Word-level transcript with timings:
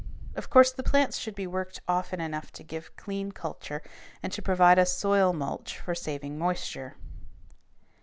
Of 0.33 0.49
course 0.49 0.71
the 0.71 0.81
plants 0.81 1.19
should 1.19 1.35
be 1.35 1.45
worked 1.45 1.79
often 1.87 2.19
enough 2.19 2.51
to 2.53 2.63
give 2.63 2.95
clean 2.95 3.31
culture 3.31 3.83
and 4.23 4.33
to 4.33 4.41
provide 4.41 4.79
a 4.79 4.85
soil 4.87 5.31
mulch 5.31 5.77
for 5.77 5.93
saving 5.93 6.39
moisture. 6.39 6.95